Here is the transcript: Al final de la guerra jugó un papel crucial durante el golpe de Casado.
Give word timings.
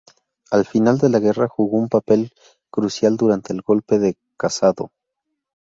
Al 0.49 0.65
final 0.65 0.97
de 0.97 1.09
la 1.09 1.19
guerra 1.19 1.47
jugó 1.47 1.77
un 1.77 1.87
papel 1.87 2.33
crucial 2.71 3.17
durante 3.17 3.53
el 3.53 3.61
golpe 3.61 3.99
de 3.99 4.15
Casado. 4.35 4.89